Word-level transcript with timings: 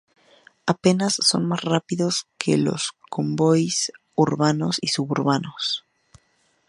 Apenas 0.65 1.15
son 1.19 1.45
más 1.47 1.61
rápidos 1.63 2.25
que 2.39 2.57
los 2.57 2.93
convoyes 3.11 3.91
urbanos 4.15 4.77
y 4.81 4.87
suburbanos. 4.87 5.85